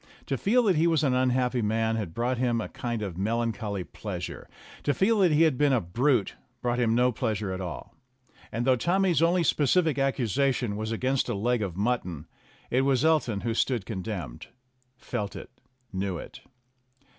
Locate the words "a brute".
5.73-6.33